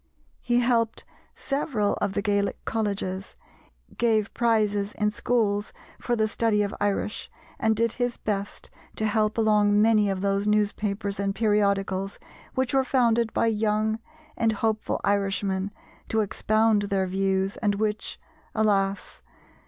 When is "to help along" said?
8.95-9.79